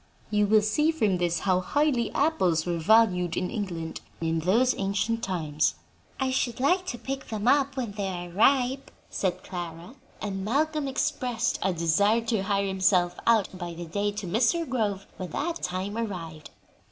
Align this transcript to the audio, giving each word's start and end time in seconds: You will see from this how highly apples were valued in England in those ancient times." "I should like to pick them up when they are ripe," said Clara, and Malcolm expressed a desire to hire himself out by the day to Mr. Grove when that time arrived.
You 0.31 0.47
will 0.47 0.63
see 0.63 0.89
from 0.89 1.19
this 1.19 1.41
how 1.41 1.59
highly 1.59 2.11
apples 2.13 2.65
were 2.65 2.79
valued 2.79 3.37
in 3.37 3.51
England 3.51 4.01
in 4.19 4.39
those 4.39 4.73
ancient 4.79 5.21
times." 5.23 5.75
"I 6.19 6.31
should 6.31 6.59
like 6.59 6.87
to 6.87 6.97
pick 6.97 7.27
them 7.27 7.47
up 7.47 7.77
when 7.77 7.91
they 7.91 8.07
are 8.07 8.29
ripe," 8.29 8.89
said 9.11 9.43
Clara, 9.43 9.93
and 10.19 10.43
Malcolm 10.43 10.87
expressed 10.87 11.59
a 11.61 11.71
desire 11.71 12.21
to 12.21 12.41
hire 12.41 12.65
himself 12.65 13.15
out 13.27 13.55
by 13.55 13.75
the 13.75 13.85
day 13.85 14.11
to 14.13 14.25
Mr. 14.25 14.67
Grove 14.67 15.05
when 15.17 15.29
that 15.29 15.61
time 15.61 15.95
arrived. 15.95 16.49